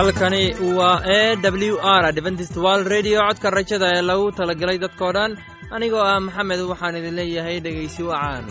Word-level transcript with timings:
halkani 0.00 0.42
waa 0.78 1.02
e 1.04 1.36
w 1.42 1.76
r 2.00 2.04
adventist 2.10 2.56
wald 2.56 2.86
redio 2.94 3.20
codka 3.28 3.48
rajada 3.56 3.86
ee 3.96 4.02
lagu 4.10 4.26
talagalay 4.38 4.78
dadkoo 4.84 5.12
dhan 5.16 5.32
anigoo 5.76 6.04
ah 6.12 6.20
maxamed 6.26 6.60
waxaan 6.72 6.98
idin 7.00 7.14
leeyahay 7.20 7.56
dhegaysi 7.64 8.02
wacaan 8.10 8.46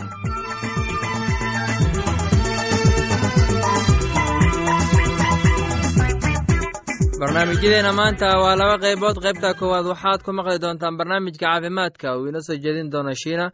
barnaamijyadeena 7.20 7.92
maanta 7.98 8.28
waa 8.42 8.56
laba 8.60 8.76
qaybood. 8.84 9.16
Qaybta 9.24 9.54
koowaad 9.60 9.86
waxaad 9.92 10.20
ku 10.24 10.30
maqli 10.32 10.58
doontaan 10.64 10.96
barnaamijka 10.98 11.46
caafimaadka. 11.46 12.16
Uu 12.18 12.28
inoo 12.30 12.40
soo 12.46 12.56
jeedin 12.64 12.90
doono 12.92 13.12
shiina 13.22 13.46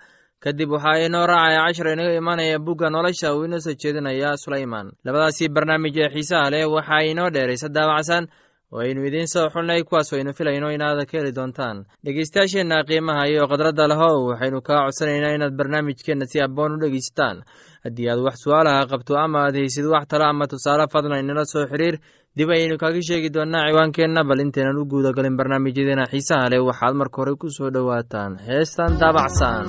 kadib 0.46 0.70
waxaa 0.76 1.02
inoo 1.06 1.26
raacaya 1.30 1.60
cashar 1.66 1.88
inaga 1.94 2.12
imaanaya 2.22 2.58
bugga 2.66 2.88
nolosha 2.94 3.34
uu 3.36 3.44
inoo 3.48 3.60
soo 3.66 3.74
jeedinaya 3.82 4.30
sulayman 4.42 4.86
labadaasii 5.06 5.48
barnaamij 5.56 5.96
ee 6.04 6.10
xiisaha 6.14 6.50
leh 6.54 6.64
waxaa 6.76 7.02
inoo 7.12 7.28
dheeraysa 7.34 7.68
daawacsan 7.76 8.24
oo 8.72 8.80
aynu 8.84 9.00
idiin 9.08 9.28
soo 9.34 9.46
xulnay 9.54 9.80
kuwaas 9.88 10.12
aynu 10.16 10.32
filayno 10.38 10.68
inaad 10.76 11.00
ka 11.10 11.14
heli 11.18 11.32
doontaan. 11.38 11.76
Dhegeystayaasheenna 12.04 12.76
qiimaha 12.88 13.22
iyo 13.32 13.42
khadradda 13.50 13.84
lehow 13.92 14.16
waxaynu 14.30 14.58
kaa 14.68 14.80
codsanaynaa 14.86 15.34
inaad 15.38 15.54
barnaamijkeenna 15.58 16.26
si 16.30 16.38
aboon 16.46 16.72
u 16.74 16.80
dhegeysataan 16.82 17.36
haddii 17.84 18.08
aad 18.12 18.20
wax 18.26 18.36
su'aalaha 18.44 18.88
qabto 18.92 19.12
ama 19.24 19.38
aad 19.46 19.54
haysid 19.60 19.86
wax 19.94 20.04
talo 20.10 20.24
ama 20.32 20.44
tusaale 20.52 20.84
fadlan 20.94 21.22
inala 21.24 21.44
soo 21.52 21.64
xiriir 21.70 21.96
dib 22.36 22.48
ayaynu 22.56 22.76
kaga 22.82 23.00
sheegi 23.08 23.30
doonnaa 23.36 23.66
ciwaankeenna. 23.70 24.20
Bal 24.28 24.40
intaynan 24.44 24.78
u 24.82 24.84
guudagalin 24.90 25.36
barnaamijyadeena 25.38 26.04
xiisaha 26.12 26.50
leh 26.52 26.60
waxaad 26.68 26.94
marka 27.00 27.16
hore 27.22 27.34
ku 27.42 27.46
soo 27.56 27.70
dhowaataan 27.74 28.32
heestan 28.48 28.92
daabacsan 29.00 29.64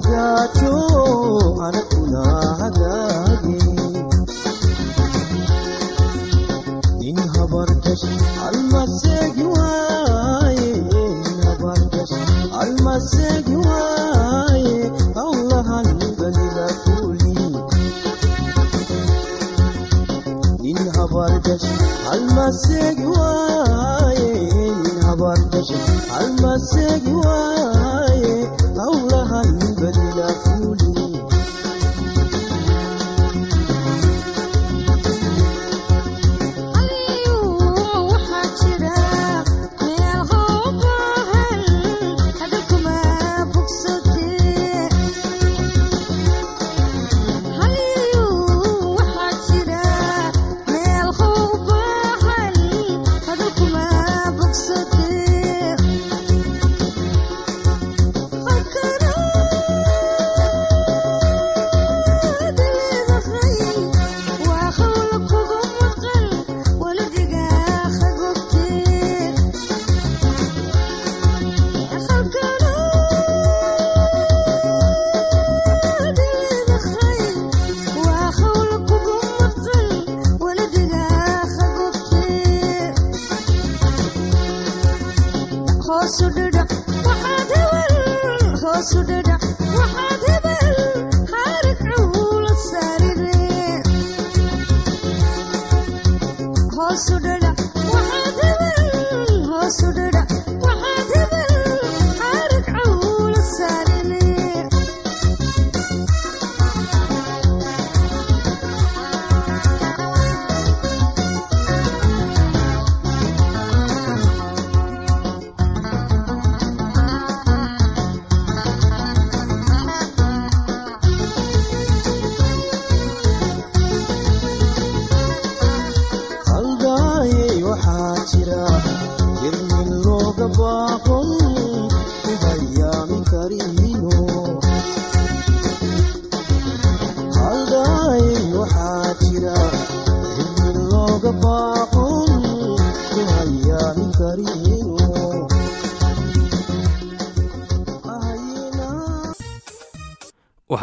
सजा 0.00 0.46
चो 0.56 0.89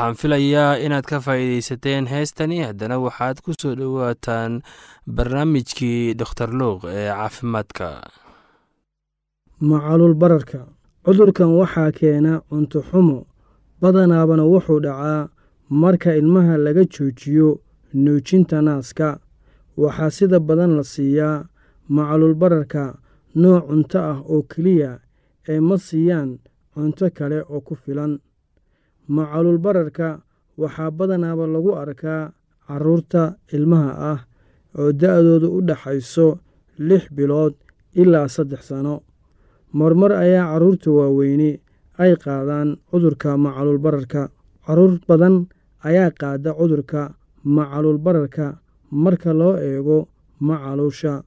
waxaan 0.07 0.15
filayaa 0.21 0.77
inaad 0.80 1.04
ka 1.06 1.19
faa'iidaysateen 1.19 2.07
heestani. 2.07 2.62
Haddana 2.63 3.00
waxaad 3.00 3.42
ku 3.44 3.51
soo 3.62 3.75
dhowaataan 3.75 4.62
barnaamijkii 5.15 6.13
dokhtar 6.15 6.50
luuq 6.59 6.83
ee 6.88 7.09
caafimaadka. 7.12 7.88
Macalul 9.59 10.13
bararka. 10.15 10.68
Cudurkan 11.06 11.51
waxaa 11.59 11.92
keena 11.92 12.39
cunto 12.50 12.81
xumo 12.89 13.27
badanaabana 13.81 14.44
wuxuu 14.44 14.80
dhacaa 14.80 15.30
marka 15.69 16.15
ilmaha 16.15 16.57
laga 16.57 16.83
joojiyo 16.86 17.59
nuujinta 17.94 18.62
naaska. 18.62 19.19
Waxaa 19.77 20.09
sida 20.12 20.39
badan 20.39 20.77
la 20.77 20.83
siiyaa 20.83 21.45
macalul 21.89 22.33
bararka 22.36 22.95
nooc 23.36 23.68
cunto 23.68 24.00
ah 24.00 24.19
oo 24.24 24.42
keliya 24.44 25.00
ee 25.50 25.59
ma 25.59 25.75
siiyaan 25.77 26.39
cunto 26.74 27.09
kale 27.12 27.42
oo 27.44 27.62
ku 27.62 27.75
filan 27.75 28.19
macalul 29.15 29.57
bararka 29.65 30.07
waxaa 30.62 30.92
badanaaba 30.98 31.45
lagu 31.48 31.71
arkaa 31.83 32.31
carruurta 32.68 33.36
ilmaha 33.56 33.92
ah 34.12 34.19
oo 34.80 34.92
da-doodu 35.01 35.48
u 35.57 35.59
dhaxayso 35.68 36.27
lix 36.88 37.04
bilood 37.15 37.54
ilaa 38.01 38.27
saddex 38.36 38.62
sano. 38.69 38.95
Marmar 39.74 40.12
ayaa 40.24 40.45
carruurta 40.51 40.89
waaweyni 40.98 41.51
ay 42.01 42.12
qaadaan 42.24 42.69
cudurka 42.89 43.30
macalul 43.38 43.77
bararka. 43.86 44.21
Carruur 44.65 45.00
badan 45.07 45.36
ayaa 45.88 46.12
qaada 46.19 46.51
cudurka 46.59 47.01
macaluul 47.56 47.98
bararka 48.06 48.45
marka 48.92 49.31
loo 49.39 49.56
eego 49.68 49.98
macaluusha 50.48 51.24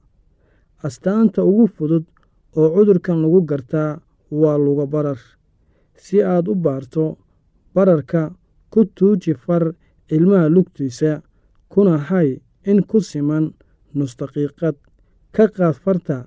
astaanta 0.85 1.41
ugu 1.49 1.65
fudud 1.75 2.05
oo 2.57 2.67
cudurkan 2.75 3.17
lagu 3.23 3.39
gartaa 3.49 3.99
waa 4.41 4.57
luga 4.65 4.85
barar. 4.93 5.19
Si 6.03 6.17
aad 6.23 6.45
u 6.47 6.55
baarto 6.55 7.17
bararka 7.73 8.21
ku 8.71 8.85
tuuji 8.85 9.33
far 9.33 9.63
ilmaha 10.15 10.47
lugtiisa 10.49 11.21
kuna 11.71 11.97
hay 11.97 12.39
in 12.69 12.79
ku 12.89 12.99
siman 12.99 13.53
nus 13.93 14.15
daqiiqad 14.19 14.75
ka 15.35 15.45
qaad 15.55 15.75
farta 15.83 16.17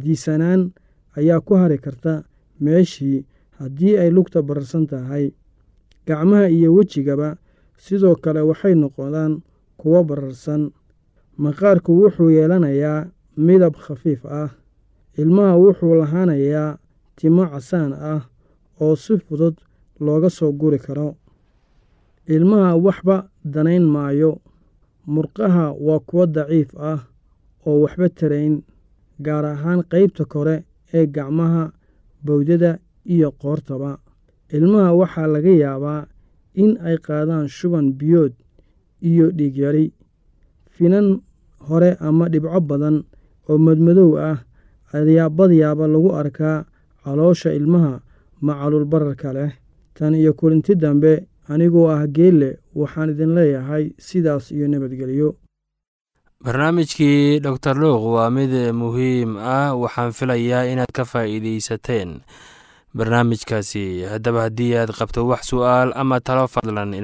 diisanaan 0.00 0.72
ayaa 1.16 1.40
ku 1.40 1.54
hari 1.60 1.78
karta 1.78 2.24
meeshii 2.60 3.24
haddii 3.58 3.96
ay 3.98 4.10
lugta 4.10 4.42
bararsan 4.42 4.86
tahay. 4.86 5.32
Gacmaha 6.06 6.48
iyo 6.48 6.74
wejigaba 6.74 7.36
sidoo 7.76 8.16
kale 8.22 8.40
waxay 8.40 8.74
noqdaan 8.74 9.42
kuwo 9.76 10.04
bararsan. 10.04 10.62
Maqaarku 11.36 11.92
wuxuu 12.00 12.30
yeelanayaa 12.30 13.08
midab 13.36 13.74
khafiif 13.84 14.24
ah. 14.26 14.50
Ilmaha 15.16 15.54
wuxuu 15.56 15.94
lahaanayaa 16.00 16.78
timo 17.16 17.44
casaan 17.46 17.92
ah 17.92 18.22
oo 18.80 18.96
si 18.96 19.14
fudud 19.18 19.54
looga 20.04 20.30
soo 20.30 20.52
guri 20.60 20.78
karo. 20.86 21.08
Ilmaha 22.34 22.70
waxba 22.86 23.16
danayn 23.44 23.84
maayo. 23.94 24.32
Murqaha 25.06 25.64
waa 25.86 26.00
kuwo 26.08 26.26
daciif 26.26 26.70
ah 26.78 27.00
oo 27.66 27.80
waxba 27.82 28.06
tarayn 28.18 28.54
gaar 29.24 29.44
ahaan 29.44 29.80
qaybta 29.90 30.24
kore 30.32 30.56
ee 30.94 31.06
gacmaha 31.14 31.72
bowdada 32.24 32.78
iyo 33.14 33.28
qoortaba. 33.40 33.98
Ilmaha 34.56 34.90
waxaa 35.00 35.26
laga 35.34 35.50
yaabaa 35.62 36.06
in 36.62 36.72
ay 36.86 36.96
qaadaan 37.06 37.48
shuban 37.56 37.86
biyood 37.98 38.32
iyo 39.08 39.26
dhiigyari 39.36 39.92
finan 40.74 41.06
hore 41.68 41.90
ama 42.00 42.28
dhibco 42.32 42.60
badan 42.60 42.96
oo 43.48 43.58
madmadow 43.58 44.12
ah. 44.18 44.38
Ayaa 44.92 45.28
badyaaba 45.36 45.84
lagu 45.88 46.10
arkaa 46.20 46.66
caloosha 47.02 47.50
ilmaha 47.58 47.92
macaluul 48.44 48.84
bararka 48.84 49.32
leh 49.32 49.50
tan 49.94 50.14
iyo 50.14 50.32
kulinti 50.34 50.74
dambe 50.74 51.26
anigoo 51.48 51.88
ah 51.90 52.06
geelle 52.06 52.58
waxaan 52.74 53.10
idin 53.10 53.34
leeyahay 53.34 53.84
sidaas 53.98 54.50
iyo 54.52 54.68
nabadgelyo. 54.68 55.36
Barnaamijkii 56.44 57.40
doctor 57.40 57.76
luuq 57.78 58.02
waa 58.14 58.30
mid 58.30 58.50
muhiim 58.74 59.36
ah 59.36 59.74
waxaan 59.78 60.12
filayaa 60.12 60.64
inaad 60.72 60.90
ka 60.92 61.04
faa'iidaysateen 61.04 62.20
barnaamijkaasi. 62.96 64.02
Haddaba 64.12 64.40
haddii 64.46 64.74
aad 64.76 64.90
qabto 64.98 65.26
wax 65.26 65.42
su'aal 65.52 65.92
ama 65.94 66.20
talo 66.20 66.46
fadlan 66.48 66.94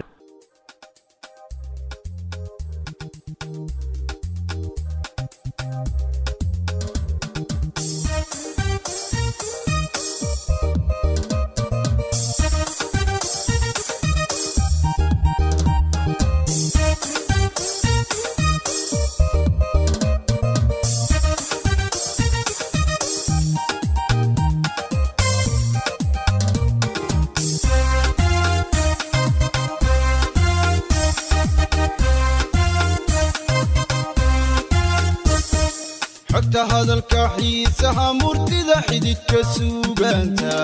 xogta 36.49 36.65
hadalka 36.75 37.23
xiisaha 37.37 38.07
murtida 38.21 38.77
xididka 38.89 39.39
suugaanta. 39.55 40.55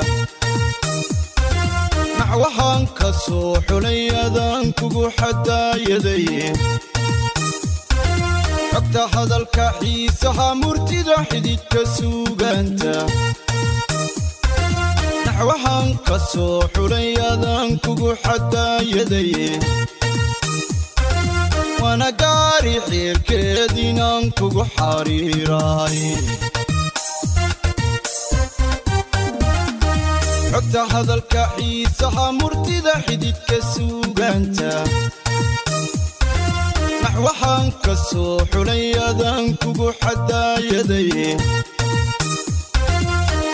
Naxwahaan 2.18 2.82
ka 2.98 3.12
soo 3.24 3.54
xulay 3.68 4.08
adaan 4.24 4.72
kugu 4.78 5.04
xadaayadaye 5.18 6.52
xogta 8.72 9.02
hadalka 9.14 9.66
xiisaha 9.80 10.48
murtida 10.62 11.16
xididka 11.30 11.80
suugaanta. 11.96 12.94
Naxwahaan 15.26 15.88
ka 16.06 16.16
soo 16.32 16.60
xulay 16.74 17.08
adaan 17.32 17.70
kugu 17.84 18.10
xadaayadaye 18.24 19.48
wana 21.84 22.08
gaari 22.20 22.74
xeerkeediinaan 22.88 24.24
kugu 24.38 24.64
xariiraay. 24.76 25.98
Xogta 30.52 30.82
hadalka 30.92 31.42
xiisaha 31.56 32.26
murtida 32.40 32.94
xididka 33.06 33.56
suugaanta 33.72 34.70
naxwahaan 37.02 37.66
ka 37.84 37.94
soo 38.08 38.38
xulay 38.52 38.84
adaan 39.08 39.46
kugu 39.62 39.88
xadaayadaye 40.02 41.28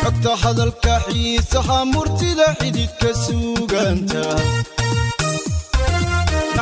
xogta 0.02 0.32
hadalka 0.42 0.94
xiisaha 1.08 1.78
murtida 1.92 2.46
xididka 2.60 3.10
suugaanta 3.24 4.24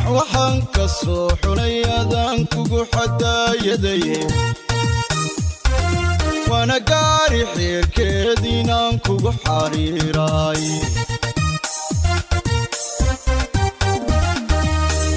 naxwahaan 0.08 0.64
ka 0.75 0.87
soo 0.88 1.28
xulay 1.43 1.84
adaan 2.00 2.40
kugu 2.52 2.81
xadaayadaye 2.93 4.20
waana 6.50 6.78
gaari 6.90 7.43
xeerkeediinaan 7.55 8.94
kugu 9.05 9.31
xariiraay. 9.44 10.62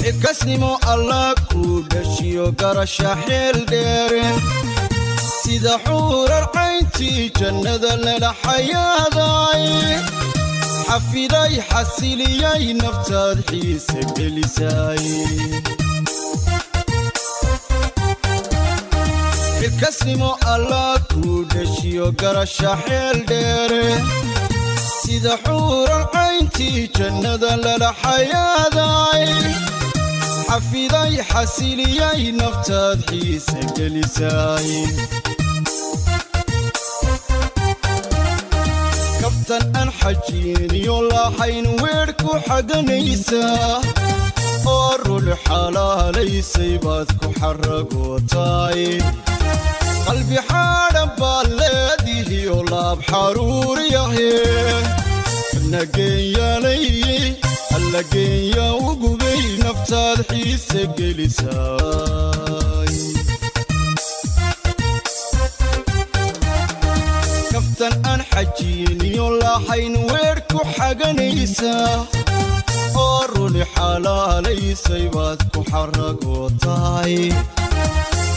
Xilkasnimo 0.03 0.71
allah 0.93 1.27
kuu 1.50 1.77
dhashiyo 1.91 2.45
garasha 2.60 3.12
xeel 3.25 3.57
dheere. 3.71 4.25
Sida 5.41 5.75
xuurar 5.86 6.45
cayntii 6.55 7.31
jannada 7.39 7.91
lala 8.05 8.31
xayaaday 8.43 9.63
xafiday 10.91 11.53
xasiliyay 11.71 12.63
naftaad 12.83 13.38
xiise 13.50 14.00
gelisay 14.15 15.03
xilkasnimo 19.60 20.31
allah 20.53 21.00
kuu 21.12 21.38
dhashiyo 21.53 22.07
garasha 22.21 22.71
xeel 22.86 23.17
dheere 23.29 23.86
sida 25.01 25.33
xuurar 25.45 26.03
cayntii 26.15 26.81
jannada 26.98 27.51
lala 27.63 27.91
xayaaday 28.03 29.25
xafiday 30.50 31.13
xasiliyay 31.31 32.21
naftaad 32.41 33.00
xiise 33.10 33.60
gelisay 33.77 34.69
kabtan 39.48 39.63
aan 39.79 39.89
xajiiniyo 40.00 40.98
lahayn 41.12 41.65
weedh 41.81 42.13
ku 42.21 42.31
xaganaysaa 42.48 43.81
oo 44.74 44.91
rul 45.05 45.27
xalaalaysay 45.45 46.74
baad 46.86 47.10
ku 47.19 47.27
xaragootaay. 47.39 48.81
Qalbi 50.05 50.38
xaadhan 50.50 51.10
baad 51.19 51.48
leedihiyo 51.60 52.57
laab 52.71 53.00
xaruuriyahe 53.10 54.31
nageenyalayey 55.71 57.25
allageenya 57.75 58.65
ugubay 58.89 59.41
naftaad 59.63 60.19
xiise 60.29 60.81
gelisaay 60.98 62.50
kaftan 67.81 68.05
aan 68.11 68.21
xajiiniyo 68.31 69.27
lahayn 69.41 69.93
weedh 70.09 70.41
ku 70.53 70.59
xaganaysaa 70.75 72.05
oo 73.03 73.21
ruli 73.33 73.63
xalaalaysay 73.73 75.05
baad 75.15 75.39
ku 75.53 75.59
xaragootaay 75.71 77.15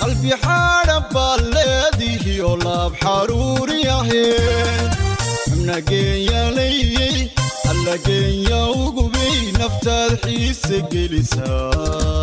qalbi 0.01 0.33
xaadhan 0.45 1.03
baad 1.15 1.41
leedihiyo 1.57 2.51
laab 2.65 2.93
xaruuriyahe 3.03 4.25
nageenyalayey 5.69 7.17
allageenya 7.71 8.61
ugubay 8.85 9.37
naftaad 9.61 10.13
xiise 10.25 10.79
gelisaay 10.93 12.14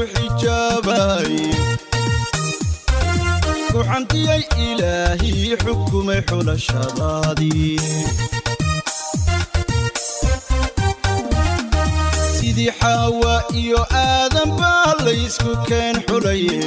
ducaan 0.00 0.08
kugu 0.08 0.08
xijaabaye 0.14 1.50
kuxantiyay 3.72 4.42
ilaahii 4.68 5.56
xukumay 5.62 6.20
xulashadaadii 6.28 7.78
sidii 12.36 12.72
xaawa 12.80 13.34
iyo 13.62 13.80
aadan 14.04 14.50
baa 14.60 14.94
laysku 15.04 15.52
keen 15.68 15.96
xulaye 16.08 16.60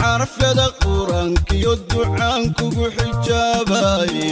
xarafyada 0.00 0.66
qur'aankiyo 0.82 1.72
ducaan 1.90 2.42
kugu 2.58 2.86
xijaabaye 2.96 4.30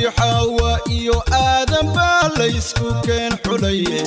sidii 0.00 0.12
xaawa 0.18 0.80
iyo 0.96 1.16
aadan 1.32 1.86
baa 1.94 2.28
laysku 2.38 2.86
keen 3.06 3.32
xulaye 3.44 4.00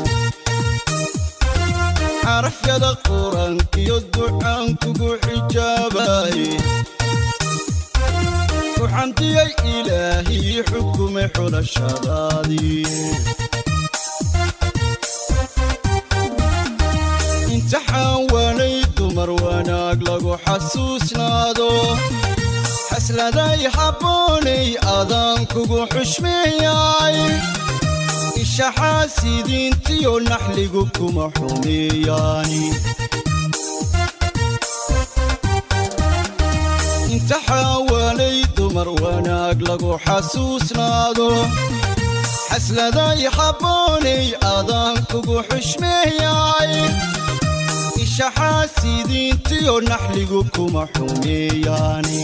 xarafyada 2.24 2.92
qur'aankiyo 3.08 3.98
ducaan 4.14 4.68
kugu 4.82 5.10
xijaabaye 5.26 6.48
kuxantiyay 8.78 9.52
ilaahii 9.76 10.64
xukumay 10.70 11.28
xulashadaadii 11.36 12.88
imtixaan 17.54 18.18
waanay 18.34 18.76
dumar 18.98 19.30
wanaag 19.44 20.00
lagu 20.10 20.34
xasuusnaado. 20.46 21.70
Xasladay 22.90 23.62
habboonay 23.76 24.68
adaan 25.04 25.42
kugu 25.54 25.80
xushmeeyay 25.94 27.18
ishaxaasidiintiyo 28.44 30.14
naxligu 30.30 30.84
kuma 30.98 31.26
xumeeyaani 31.38 32.64
imtixaawalay 37.14 38.38
dumar 38.56 38.88
wanaag 39.02 39.58
lagu 39.68 39.92
xasuusnaado. 40.06 41.30
Xasladay 42.50 43.22
habboonay 43.38 44.26
adaan 44.56 44.96
kugu 45.12 45.38
xushmeeyay 45.50 46.72
ishaxaasidiintiyo 48.04 49.76
naxligu 49.90 50.40
kuma 50.56 50.84
xumeeyaani 50.96 52.20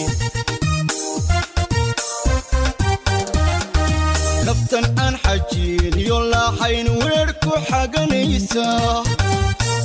naftan 4.69 4.85
aan 5.03 5.15
xajiiniyo 5.25 6.17
laaxayn 6.31 6.87
weer 7.01 7.29
ku 7.43 7.51
xaganaysa. 7.69 8.67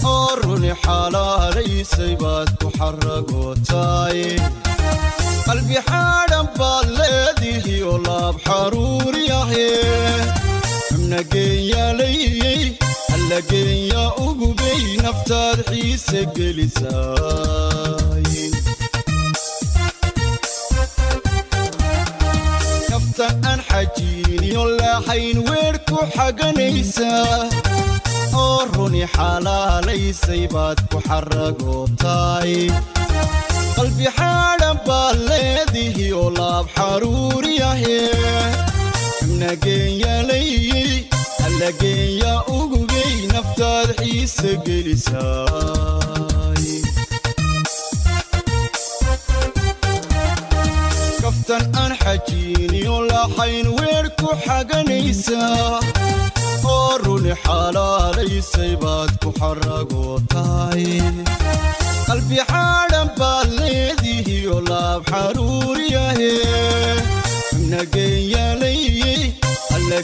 Oo 0.05 0.37
runi 0.43 0.73
xalaalaysay 0.85 2.12
baad 2.23 2.49
ku 2.61 2.69
xaragootaay 2.79 4.21
qalbi 5.47 5.76
xaadhan 5.88 6.47
baad 6.59 6.87
leedihiyo 6.99 7.93
laab 8.07 8.37
xaruuriyahe 8.47 9.69
xubna 10.87 11.21
geenyaalayey 11.33 12.62
ugubay 14.26 14.83
naftaad 15.05 15.59
xiise 15.71 16.21
gelisaay 16.37 17.74
naftan 23.16 23.44
aan 23.50 23.61
xajiiniyo 23.68 24.62
laaxayn 24.78 25.38
weer 25.49 25.76
ku 25.88 25.99
xaganaysa 26.14 27.11
oo 28.42 28.59
runi 28.75 29.04
xalaalaysay 29.14 30.42
baad 30.54 30.78
ku 30.90 30.99
xaragootaay. 31.09 32.52
Qalbi 33.76 34.06
xaadhan 34.18 34.76
baad 34.87 35.16
leedihiyo 35.30 36.23
laab 36.38 36.66
xaruuriyahe 36.76 37.99
xubna 39.18 39.50
geenyaalayey 39.64 40.92
alla 41.47 41.71
geenya 41.80 42.35
ugubay 42.59 43.14
naftaad 43.33 43.88
xiise 44.00 44.50
gelisaay 44.66 46.64
xajiiniyo 52.14 52.97
laaxayn 53.11 53.66
weer 53.76 54.06
ku 54.18 54.28
xaganaysa. 54.44 55.42
Oo 56.73 56.99
runi 57.02 57.35
xalaalaysay 57.44 58.73
baad 58.83 59.11
ku 59.23 59.30
xaragootaay 59.38 60.85
qalbi 62.06 62.38
xaadhan 62.50 63.09
baad 63.18 63.49
leedihiyo 63.59 64.56
laab 64.71 65.00
xaruuriyahe 65.11 66.33
xubna 67.49 67.80
geenyaalayey 67.94 69.23
alla 69.76 69.99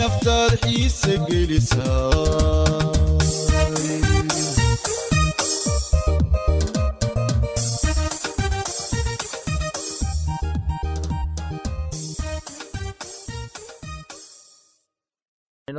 naftaad 0.00 0.52
xiise 0.62 1.14
gelisaay 1.28 3.07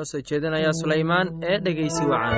soo 0.09 0.21
jeedinaya 0.29 0.71
sulaymaan 0.81 1.27
ee 1.51 1.57
dhegaysi 1.65 2.03
wacan 2.11 2.37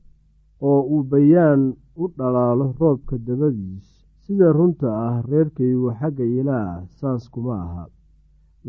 oo 0.69 0.81
uu 0.93 1.03
bayaan 1.11 1.61
u 2.01 2.03
dhalaalo 2.17 2.65
roobka 2.79 3.15
dabadiis. 3.27 3.87
Sida 4.23 4.47
runta 4.57 4.89
ah 5.07 5.15
reerkaygu 5.29 5.89
xagga 5.99 6.25
ilaah 6.39 6.85
saas 6.99 7.23
kuma 7.33 7.55
aha. 7.65 7.83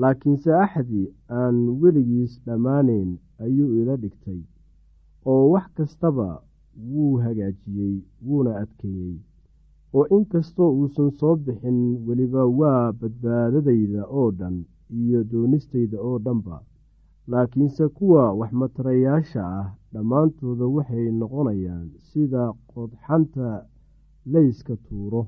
Laakiinse 0.00 0.50
axdi 0.64 1.02
aan 1.40 1.56
weligiis 1.80 2.32
dhammaanayn 2.46 3.10
ayuu 3.44 3.70
ila 3.80 3.94
dhigtay 4.02 4.40
oo 5.30 5.44
wax 5.52 5.66
kastaba 5.76 6.28
wuu 6.90 7.14
hagaajiyey 7.24 7.96
wuuna 8.26 8.52
adkeeyey. 8.62 9.16
Oo 9.94 10.06
inkastoo 10.16 10.70
uusan 10.78 11.10
soo 11.18 11.36
bixin 11.44 11.78
weliba 12.06 12.42
waa 12.58 12.92
badbaadadayda 13.00 14.02
oo 14.18 14.30
dhan 14.38 14.56
iyo 15.00 15.20
doonistayda 15.30 15.98
oo 16.08 16.18
dhanba 16.24 16.56
laakiinse 17.30 17.88
kuwa 17.96 18.32
waxmatarayaasha 18.40 19.42
ah 19.60 19.66
dhammaantooda 19.92 20.66
waxay 20.76 21.06
noqonayaan 21.20 21.88
sida 22.08 22.42
qodxanta 22.72 23.48
layska 24.32 24.74
tuuro. 24.86 25.22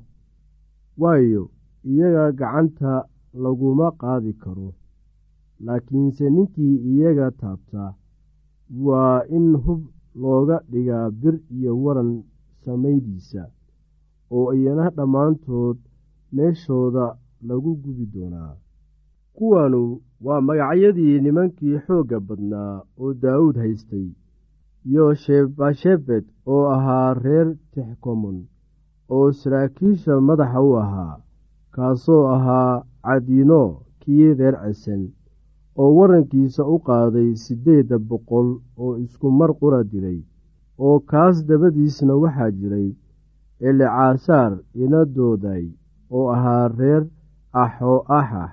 Waayo 1.00 1.42
iyaga 1.90 2.24
gacanta 2.40 2.92
laguma 3.42 3.88
qaadi 4.00 4.32
karo. 4.42 4.68
Laakiinse 5.66 6.24
ninkii 6.30 6.76
iyaga 6.92 7.26
taabta 7.40 7.94
waa 8.86 9.22
in 9.36 9.48
hub 9.64 9.82
looga 10.22 10.56
dhigaa 10.70 11.10
bir 11.20 11.36
iyo 11.56 11.72
waran 11.84 12.12
samaydiisa 12.64 13.42
oo 14.36 14.52
iyana 14.58 14.90
dhammaantood 14.96 15.78
meeshooda 16.34 17.06
lagu 17.48 17.70
gubi 17.82 18.06
doonaa 18.14 18.52
kuwanu 19.36 19.82
waa 20.24 20.40
magacyadii 20.48 21.20
nimankii 21.24 21.78
xoogga 21.86 22.18
badnaa 22.28 22.74
oo 23.02 23.12
daawuud 23.22 23.56
haystay 23.62 24.06
yoshebashebed 24.94 26.24
oo 26.52 26.64
ahaa 26.76 27.14
reer 27.24 27.48
tixkomon 27.72 28.38
oo 29.16 29.28
saraakiisha 29.40 30.20
madaxa 30.28 30.60
u 30.68 30.70
ahaa 30.84 31.14
kaasoo 31.74 32.22
ahaa 32.34 32.82
cadiino 33.06 33.62
kii 34.00 34.34
reer 34.38 34.56
cesen 34.62 35.02
oo 35.80 35.90
warankiisa 35.96 36.62
u 36.74 36.76
qaaday 36.86 37.30
siddeedda 37.44 37.96
boqol 38.08 38.48
oo 38.82 38.92
isku 39.04 39.28
mar 39.38 39.50
qura 39.60 39.80
dilay 39.90 40.18
oo 40.86 40.96
kaas 41.10 41.36
dabadiisna 41.48 42.14
waxaa 42.22 42.50
jiray 42.58 42.88
elecaasaar 43.68 44.52
inadooday 44.82 45.64
oo 46.16 46.26
ahaa 46.36 46.68
reer 46.78 47.02
axo 47.62 47.94
axax 48.18 48.50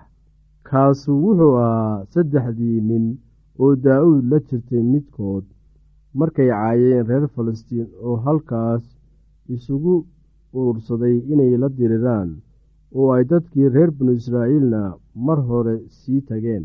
kaasu 0.71 1.11
wuxuu 1.23 1.53
ahaa 1.63 2.03
saddexdii 2.13 2.79
nin 2.89 3.05
oo 3.63 3.71
daa'uud 3.85 4.23
la 4.31 4.37
jirtay 4.49 4.83
midkood. 4.91 5.45
Markay 6.19 6.49
caayeen 6.51 7.05
reer 7.09 7.25
falastiin 7.35 7.87
oo 8.07 8.15
halkaas 8.25 8.83
isugu 9.55 9.95
urursaday 10.57 11.15
inay 11.33 11.53
la 11.61 11.69
diriraan 11.77 12.29
oo 12.97 13.07
ay 13.15 13.23
dadkii 13.31 13.69
reer 13.75 13.91
binu 13.97 14.11
israa'iilna 14.21 14.81
mar 15.25 15.39
hore 15.49 15.75
sii 15.99 16.21
tageen. 16.29 16.63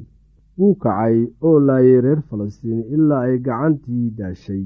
Wuu 0.59 0.75
kacay 0.83 1.16
oo 1.47 1.57
laayay 1.69 2.01
reer 2.07 2.21
falastiin 2.29 2.81
ilaa 2.95 3.23
ay 3.29 3.37
gacantii 3.47 4.07
daashay 4.19 4.64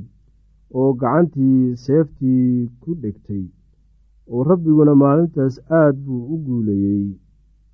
oo 0.78 0.90
gacantii 1.00 1.76
seeftii 1.84 2.68
ku 2.82 2.90
dhegtay 3.02 3.44
oo 4.32 4.42
rabbiguna 4.50 4.94
maalintaas 5.02 5.56
aad 5.80 5.96
buu 6.04 6.22
u 6.34 6.36
guulayey 6.46 7.04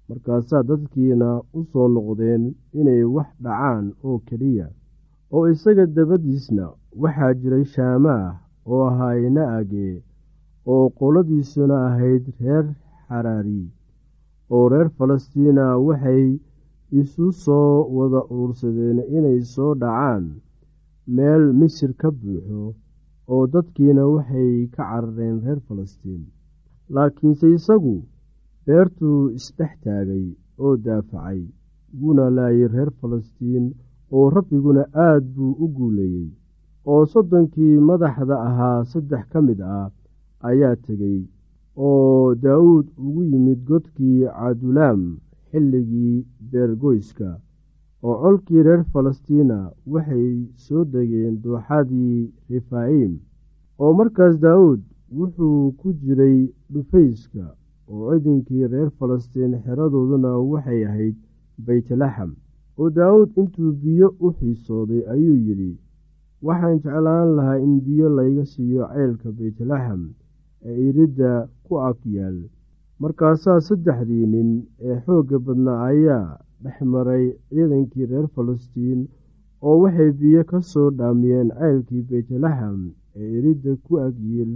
markaasaa 0.09 0.63
dadkiina 0.71 1.29
u 1.59 1.61
soo 1.73 1.87
noqdeen 1.95 2.43
inay 2.81 3.03
wax 3.15 3.29
dhacaan 3.45 3.87
oo 4.07 4.19
keliya 4.29 4.67
oo 5.35 5.45
isaga 5.55 5.85
dabadiisna 5.97 6.67
waxaa 7.03 7.33
jiray 7.41 7.65
shaamaah 7.75 8.27
oo 8.73 8.83
ahaa 8.91 9.15
ina-age 9.27 9.89
oo 10.73 10.85
qoladiisuna 10.99 11.77
ahayd 11.89 12.25
reer 12.41 12.67
xaraari 13.09 13.63
oo 14.55 14.65
reer 14.73 14.89
falastiina 14.99 15.65
waxay 15.87 16.27
isu 17.01 17.27
soo 17.45 17.71
wada 17.97 18.21
urursadeen 18.35 18.99
inay 19.17 19.41
soo 19.55 19.73
dhacaan 19.83 20.25
meel 21.17 21.45
misir 21.59 21.93
ka 22.01 22.09
buuxo 22.21 22.63
oo 23.33 23.45
dadkiina 23.53 24.03
waxay 24.15 24.53
ka 24.75 24.83
carareen 24.89 25.37
reer 25.45 25.61
falastiin. 25.69 26.23
Laakiinse 26.95 27.47
isagu 27.57 27.97
beertuu 28.67 29.21
isdhex 29.39 29.73
taagay 29.85 30.25
oo 30.65 30.75
daafacay 30.85 31.41
wuuna 32.01 32.25
laayay 32.37 32.69
reer 32.75 32.91
falastiin 33.01 33.67
oo 34.17 34.27
rabbiguna 34.37 34.83
aad 35.07 35.25
buu 35.35 35.53
u 35.65 35.67
guuleeyey 35.77 36.29
oo 36.93 37.03
soddonkii 37.13 37.75
madaxda 37.89 38.37
ahaa 38.49 38.79
saddex 38.93 39.25
ka 39.33 39.41
mid 39.49 39.61
ah 39.77 39.89
ayaa 40.49 40.77
tegey 40.87 41.21
oo 41.87 42.35
daawuud 42.45 42.87
ugu 43.07 43.23
yimid 43.31 43.61
godkii 43.69 44.21
cadulaam 44.39 45.03
xilligii 45.51 46.17
beergoyska. 46.51 47.31
Oo 48.07 48.15
colkii 48.23 48.63
reer 48.67 48.83
falastiina 48.93 49.59
waxay 49.93 50.29
soo 50.65 50.83
degeen 50.93 51.35
dooxadii 51.43 52.19
refaa'im 52.51 53.13
oo 53.83 53.93
markaas 53.99 54.35
daawuud 54.45 54.83
wuxuu 55.19 55.61
ku 55.81 55.89
jiray 56.03 56.39
dhufayska 56.73 57.45
oo 57.93 58.11
ciidankii 58.15 58.67
reer 58.73 58.91
falastiin 58.99 59.53
xeradooduna 59.65 60.31
waxay 60.53 60.81
ahayd 60.89 61.17
beytlaxam 61.67 62.31
oo 62.79 62.89
daawuud 62.97 63.31
intuu 63.41 63.73
biyo 63.83 64.09
u 64.25 64.29
xiisooday 64.39 65.03
ayuu 65.13 65.37
yidhi 65.47 65.73
waxaan 66.47 66.79
jeclaan 66.83 67.29
lahaa 67.37 67.59
in 67.65 67.75
biyo 67.87 68.09
layga 68.17 68.45
siiyo 68.53 68.83
ceylka 68.95 69.29
beytlaxam 69.39 70.03
ee 70.69 70.77
iridda 70.89 71.33
ku 71.67 71.73
ag 71.89 71.99
yaal. 72.17 72.39
Markaasaa 73.01 73.61
saddexdii 73.67 74.27
nin 74.33 74.51
ee 74.89 74.97
xoogga 75.05 75.39
badnaa 75.47 75.81
ayaa 75.91 76.39
dhex 76.63 76.79
maray 76.93 77.25
ciidankii 77.51 78.07
reer 78.11 78.27
falastiin 78.35 79.01
oo 79.67 79.77
waxay 79.83 80.11
biyo 80.21 80.43
ka 80.51 80.59
soo 80.71 80.89
dhaamiyeen 80.99 81.49
ceylkii 81.59 82.03
beytlaxam 82.11 82.79
ee 83.21 83.29
iridda 83.39 83.73
ku 83.85 83.93
agyiil 84.07 84.53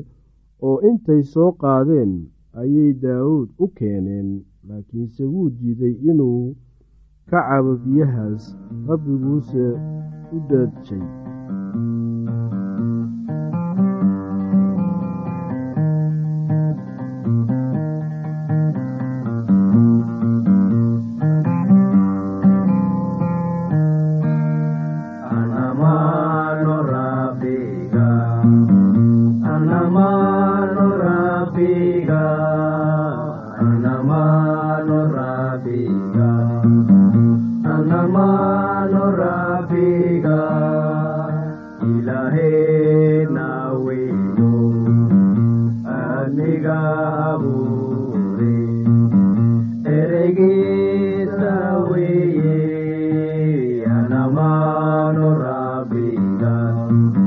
oo 0.66 0.76
intay 0.88 1.22
soo 1.32 1.50
qaadeen 1.62 2.12
ayay 2.54 2.92
daawuud 3.02 3.48
u 3.58 3.66
keeneen 3.78 4.28
laakiinse 4.68 5.24
wuu 5.24 5.50
diiday 5.50 5.94
inuu 6.10 6.56
ka 7.30 7.40
cabo 7.48 7.72
biyahaas 7.84 8.56
rabbiguuse 8.88 9.64
u 10.34 10.38
daajay 10.50 11.02
Mm-hmm. 56.90 57.19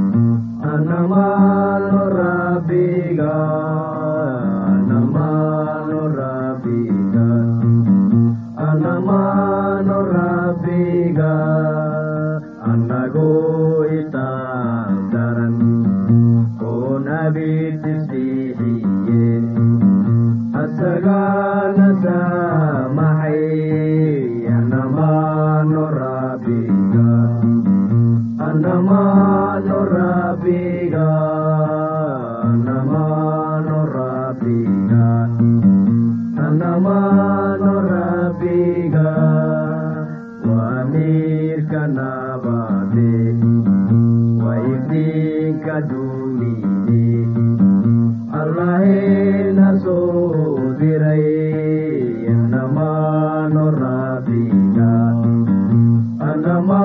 Anamma 56.30 56.83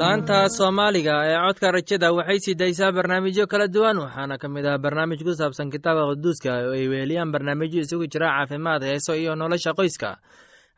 laanta 0.00 0.38
soomaaliga 0.56 1.14
ee 1.30 1.36
codka 1.46 1.68
rajada 1.76 2.08
waxay 2.18 2.38
sii 2.44 2.54
daysaa 2.60 2.92
barnaamijyo 2.96 3.44
kala 3.52 3.66
duwan 3.74 3.98
waxaana 4.04 4.36
ka 4.42 4.48
mid 4.54 4.66
ah 4.66 4.78
barnaamij 4.84 5.20
ku 5.26 5.32
saabsan 5.40 5.70
kitaabka 5.74 6.04
quduuska 6.10 6.50
oo 6.66 6.72
ay 6.78 6.86
weeliyaan 6.92 7.30
barnaamijyo 7.34 7.80
isugu 7.86 8.06
jira 8.12 8.28
caafimaad 8.36 8.82
heeso 8.90 9.12
iyo 9.22 9.32
nolosha 9.40 9.72
qoyska 9.78 10.10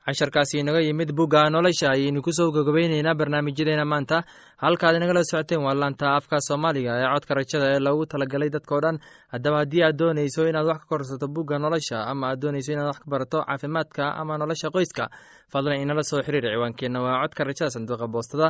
casharkaasi 0.06 0.58
inaga 0.62 0.80
yimid 0.86 1.10
bugga 1.18 1.50
nolosha 1.50 1.90
ayaynu 1.94 2.22
ku 2.22 2.30
soo 2.32 2.50
gogobeyneynaa 2.54 3.14
barnaamijyadeena 3.20 3.84
maanta. 3.84 4.22
Halkaad 4.62 4.96
inagala 4.96 5.22
socoteen 5.30 5.60
waa 5.66 5.74
laanta 5.74 6.06
afka 6.18 6.38
soomaaliga 6.48 6.92
ee 7.02 7.08
codka 7.14 7.34
rajada 7.38 7.66
ee 7.74 7.80
loogu 7.86 8.06
talagalay 8.12 8.50
dadkao 8.54 8.80
dhan. 8.84 8.96
Haddaba 9.32 9.56
haddii 9.62 9.82
aad 9.86 9.96
doonayso 10.00 10.46
inaad 10.50 10.66
wax 10.70 10.78
ka 10.82 10.86
korsato 10.92 11.26
bugga 11.28 11.58
nolosha 11.58 11.98
ama 12.12 12.30
aad 12.30 12.38
doonayso 12.42 12.70
inaad 12.72 12.86
wax 12.90 12.98
ka 13.02 13.08
barato 13.14 13.38
caafimaadka 13.48 14.04
ama 14.20 14.38
nolosha 14.38 14.70
qoyska 14.70 15.04
fadlan 15.52 15.80
inala 15.84 16.02
soo 16.10 16.22
xiriir. 16.26 16.44
Ciwaankeenna 16.54 17.00
waa 17.06 17.20
codka 17.26 17.44
rajada 17.48 17.70
sanduuqa 17.74 18.06
boostada 18.14 18.48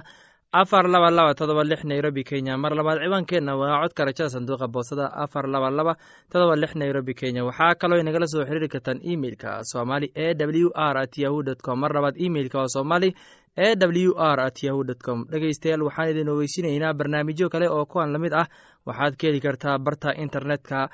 afar 0.61 0.85
laba 0.88 1.11
laba 1.11 1.35
todoba 1.35 1.62
lix 1.64 1.85
nairobi 1.85 2.23
kenya. 2.25 2.57
Mar 2.57 2.73
labaad 2.73 2.99
ciwaankeenna 3.05 3.53
waa 3.61 3.81
codka 3.83 4.05
rajada 4.09 4.31
sanduuqa 4.35 4.66
boostada 4.75 5.07
afar 5.25 5.45
laba 5.55 5.71
laba 5.71 5.92
todoba 6.33 6.57
lix 6.57 6.75
nairobi 6.75 7.14
kenya. 7.14 7.45
Waxaa 7.45 7.75
kaloo 7.81 7.99
inagala 8.01 8.27
soo 8.27 8.45
xiriiri 8.49 8.69
kartaan 8.69 9.01
emeilka 9.12 9.64
somali 9.73 10.07
e 10.14 10.35
w 10.35 10.71
r 10.75 10.97
at 11.05 11.19
yahu 11.19 11.42
dt 11.49 11.66
mar 11.77 11.92
labaad 11.97 12.16
emeilka 12.27 12.59
waa 12.59 12.69
somali 12.77 13.09
e 13.57 13.69
w 13.77 14.12
r 14.16 14.40
at 14.47 14.62
yahu 14.62 14.85
dt 14.85 15.05
dhegeystayaal 15.33 15.83
waxaan 15.88 16.11
idin 16.11 16.29
ogeysinaynaa 16.35 16.95
barnaamijyo 16.99 17.49
kale 17.53 17.69
oo 17.69 17.85
kuwan 17.85 18.12
la 18.12 18.19
mid 18.19 18.33
ah. 18.33 18.49
Waxaad 18.87 19.16
ka 19.21 19.27
heli 19.29 19.40
kartaa 19.40 19.79
barta 19.79 20.14
internetka 20.14 20.88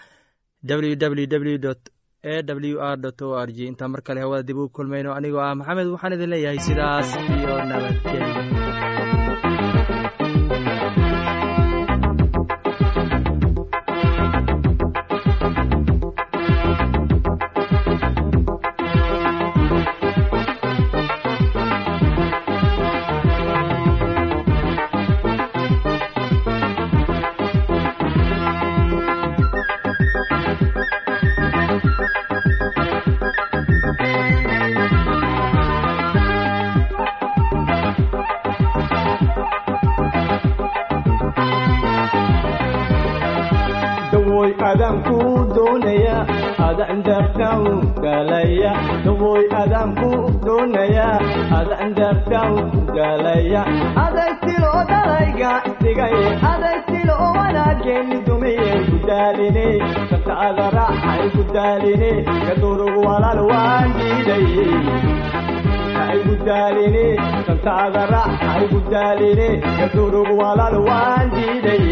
www 0.64 1.70
e 2.22 2.42
w 2.46 2.79
r 2.81 2.98
o 3.22 3.35
r 3.46 3.48
g 3.53 3.59
intaa 3.70 3.88
mar 3.88 4.03
kale 4.03 4.20
hawada 4.20 4.42
dib 4.42 4.57
u 4.59 4.68
kulmayno. 4.75 5.14
Anigoo 5.14 5.38
ah 5.40 5.55
maxamed 5.55 5.87
waxaan 5.94 6.12
idin 6.16 6.31
leeyahay 6.31 6.59
sidaas 6.59 7.09
iyo 7.14 8.62
nabadgelyo 44.42 44.66
adaanku 44.72 45.18
doonaya 45.55 46.16
adaan 46.66 47.02
dartaan 47.07 47.64
galaya 48.02 48.72
dawoy 49.05 49.44
adaanku 49.62 50.11
doonaya 50.46 51.07
adaan 51.59 51.94
dartaan 51.98 52.55
galaya 52.96 53.62
adaysilo 54.05 54.72
dalayga 54.90 55.52
dhigay 55.83 56.16
adaysilo 56.52 57.16
wanaageeni 57.38 58.18
dumiye 58.26 58.72
gudaaline 58.90 59.66
kataada 60.11 60.66
raaxay 60.76 61.22
gudaaline 61.37 62.11
kadurugu 62.46 63.00
walaal 63.09 63.40
waan 63.52 63.88
diiday 63.98 64.46
gudaaline 66.26 67.07
kantaada 67.46 68.02
raaxay 68.14 68.64
gudaaline 68.74 69.48
kadurugu 69.81 70.35
walaal 70.42 70.78
waan 70.88 71.31
diiday 71.37 71.87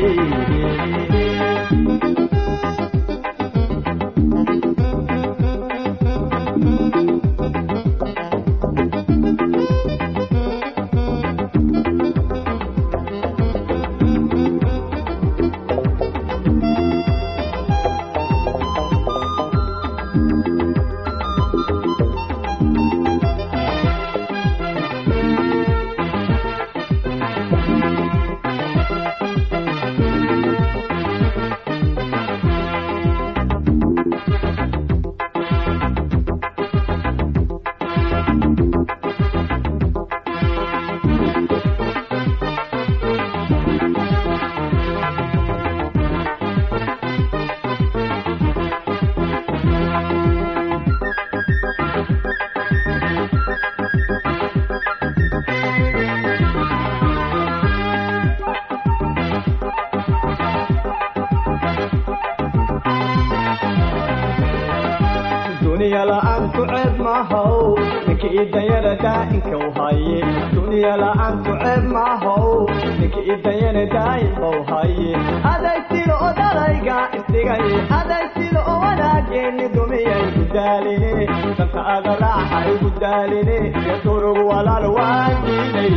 wanaageeni 79.31 79.69
dumiyay 79.75 80.25
gudaaline 80.37 81.13
danka 81.59 81.81
ada 81.95 82.13
raaxay 82.23 82.71
gudaaline 82.83 83.57
yadurugu 83.89 84.43
walaal 84.51 84.87
waan 84.97 85.37
diiday 85.47 85.95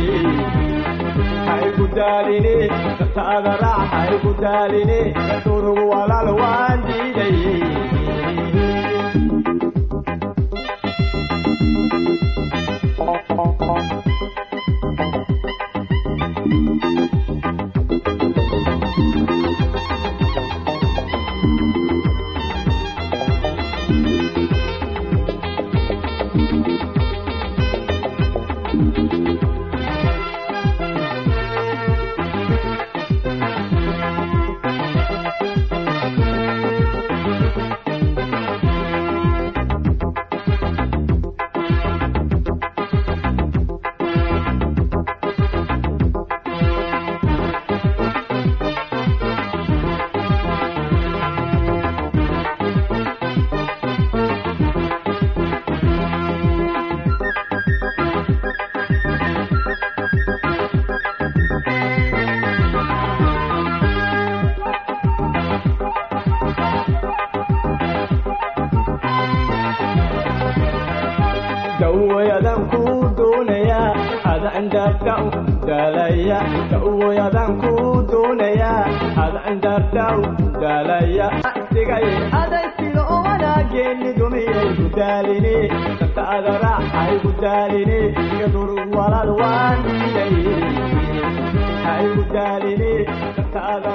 hay 1.48 1.66
gudaaline 1.78 2.54
danka 3.00 3.22
ada 3.36 3.52
raaxay 3.64 4.12
gudaaline 4.24 4.98
yadurugu 5.30 5.84
walaal 5.92 6.28
waan 6.40 6.78
diiday 6.88 7.36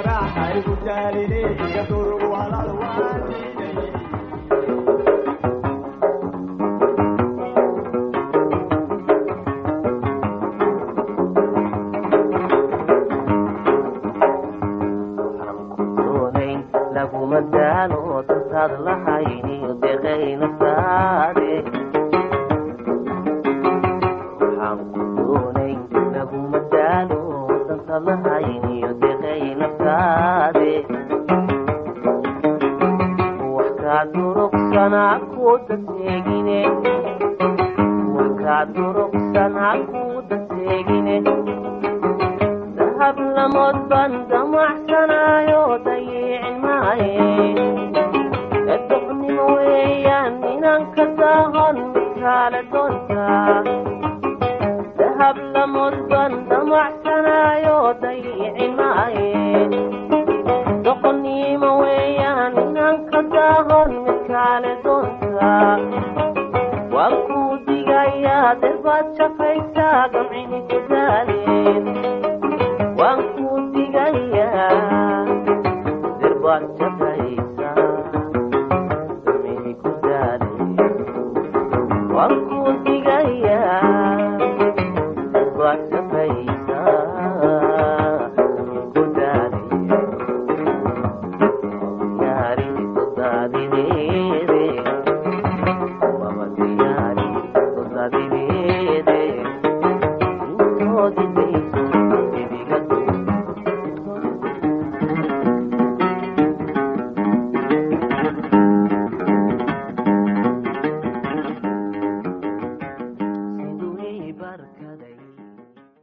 Raaxay 0.06 1.99
digayaa 68.90 69.39